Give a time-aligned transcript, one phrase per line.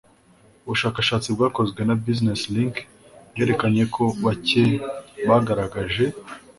[0.65, 2.75] Ubushakashatsi bwakozwe na Business Link
[3.33, 4.63] bwerekanye ko bake
[5.27, 6.05] bagaragaje